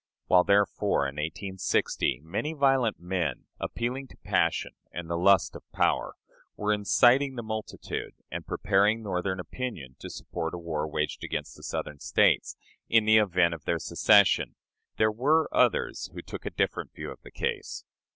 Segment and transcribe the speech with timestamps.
[0.25, 6.15] While, therefore, in 1860, many violent men, appealing to passion and the lust of power,
[6.55, 11.61] were inciting the multitude, and preparing Northern opinion to support a war waged against the
[11.61, 12.57] Southern States
[12.89, 14.55] in the event of their secession,
[14.97, 17.85] there were others who took a different view of the case.